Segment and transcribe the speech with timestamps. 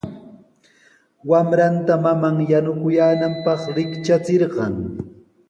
[1.29, 4.73] Wamranta maman yanukuyaananpaq riktrachirqan.